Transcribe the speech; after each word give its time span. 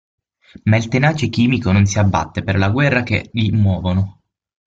Ma 0.63 0.77
il 0.77 0.87
tenace 0.87 1.27
chimico 1.29 1.71
non 1.71 1.85
si 1.85 1.99
abbatte 1.99 2.43
per 2.43 2.57
la 2.57 2.71
guerra 2.71 3.03
che 3.03 3.29
gli 3.31 3.51
muovono. 3.51 4.21